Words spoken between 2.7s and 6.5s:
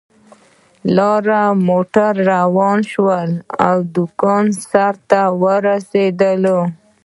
شو او د کان سر ته ورسېدل